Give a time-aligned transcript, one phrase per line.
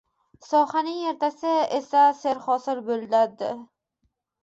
[0.45, 3.55] sohaning ertasi esa serhosil bo‘ladi.